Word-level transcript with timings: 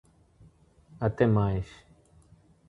Até 0.99 1.27
mais! 1.27 1.67